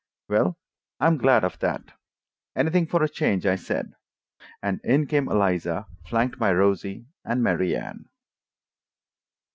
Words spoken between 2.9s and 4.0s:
a change," I said.